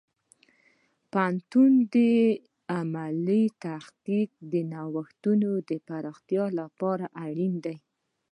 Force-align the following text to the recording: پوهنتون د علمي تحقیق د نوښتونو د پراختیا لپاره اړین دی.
پوهنتون 1.11 1.71
د 1.93 1.95
علمي 2.73 3.43
تحقیق 3.63 4.29
د 4.51 4.53
نوښتونو 4.73 5.49
د 5.69 5.71
پراختیا 5.87 6.45
لپاره 6.59 7.05
اړین 7.27 7.53
دی. 7.65 7.75